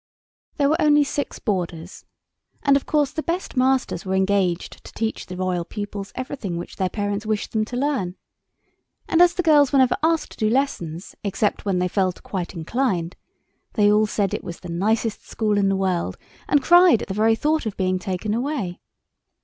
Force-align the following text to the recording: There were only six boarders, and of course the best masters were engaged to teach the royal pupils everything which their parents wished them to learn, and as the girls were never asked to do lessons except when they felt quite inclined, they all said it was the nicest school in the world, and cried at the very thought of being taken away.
There 0.57 0.67
were 0.67 0.81
only 0.81 1.03
six 1.03 1.37
boarders, 1.37 2.05
and 2.63 2.75
of 2.75 2.87
course 2.87 3.11
the 3.11 3.21
best 3.21 3.55
masters 3.55 4.03
were 4.03 4.15
engaged 4.15 4.83
to 4.83 4.91
teach 4.93 5.27
the 5.27 5.37
royal 5.37 5.63
pupils 5.63 6.11
everything 6.15 6.57
which 6.57 6.77
their 6.77 6.89
parents 6.89 7.23
wished 7.23 7.51
them 7.51 7.65
to 7.65 7.77
learn, 7.77 8.15
and 9.07 9.21
as 9.21 9.35
the 9.35 9.43
girls 9.43 9.71
were 9.71 9.77
never 9.77 9.95
asked 10.01 10.31
to 10.31 10.37
do 10.39 10.49
lessons 10.49 11.13
except 11.23 11.65
when 11.65 11.77
they 11.77 11.87
felt 11.87 12.23
quite 12.23 12.55
inclined, 12.55 13.15
they 13.73 13.91
all 13.91 14.07
said 14.07 14.33
it 14.33 14.43
was 14.43 14.61
the 14.61 14.69
nicest 14.69 15.27
school 15.29 15.55
in 15.55 15.69
the 15.69 15.75
world, 15.77 16.17
and 16.47 16.63
cried 16.63 17.03
at 17.03 17.07
the 17.07 17.13
very 17.13 17.35
thought 17.35 17.67
of 17.67 17.77
being 17.77 17.99
taken 17.99 18.33
away. 18.33 18.79